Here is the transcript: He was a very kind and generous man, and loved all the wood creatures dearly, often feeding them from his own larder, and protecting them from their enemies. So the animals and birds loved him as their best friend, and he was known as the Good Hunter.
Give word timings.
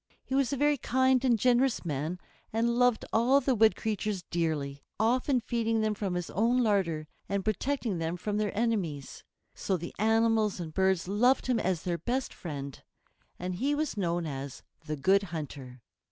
He 0.23 0.33
was 0.33 0.51
a 0.51 0.57
very 0.57 0.79
kind 0.79 1.23
and 1.23 1.37
generous 1.37 1.85
man, 1.85 2.17
and 2.51 2.71
loved 2.79 3.05
all 3.13 3.39
the 3.39 3.53
wood 3.53 3.75
creatures 3.75 4.23
dearly, 4.31 4.81
often 4.99 5.39
feeding 5.39 5.81
them 5.81 5.93
from 5.93 6.15
his 6.15 6.31
own 6.31 6.63
larder, 6.63 7.07
and 7.29 7.45
protecting 7.45 7.99
them 7.99 8.17
from 8.17 8.37
their 8.37 8.51
enemies. 8.57 9.23
So 9.53 9.77
the 9.77 9.93
animals 9.99 10.59
and 10.59 10.73
birds 10.73 11.07
loved 11.07 11.45
him 11.45 11.59
as 11.59 11.83
their 11.83 11.99
best 11.99 12.33
friend, 12.33 12.81
and 13.37 13.53
he 13.57 13.75
was 13.75 13.95
known 13.95 14.25
as 14.25 14.63
the 14.87 14.95
Good 14.95 15.21
Hunter. 15.29 15.83